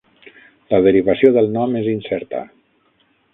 La 0.73 0.79
derivació 0.87 1.31
del 1.35 1.51
nom 1.59 1.77
és 1.83 1.91
incerta. 1.93 2.41